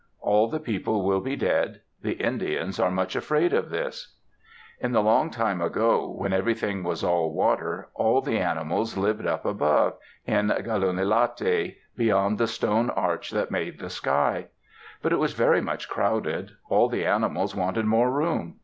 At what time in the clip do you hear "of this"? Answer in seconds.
3.53-4.15